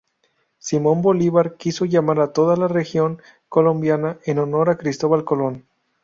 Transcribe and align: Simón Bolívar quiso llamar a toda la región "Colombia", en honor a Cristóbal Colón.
Simón 0.57 1.03
Bolívar 1.03 1.57
quiso 1.57 1.85
llamar 1.85 2.21
a 2.21 2.33
toda 2.33 2.55
la 2.57 2.67
región 2.67 3.21
"Colombia", 3.49 4.17
en 4.25 4.39
honor 4.39 4.71
a 4.71 4.77
Cristóbal 4.79 5.23
Colón. 5.23 5.67